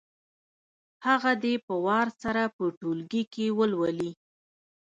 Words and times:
هغه 1.07 1.31
دې 1.43 1.53
په 1.65 1.73
وار 1.85 2.07
سره 2.21 2.43
په 2.55 2.63
ټولګي 2.79 3.23
کې 3.33 3.45
ولولي. 3.57 4.11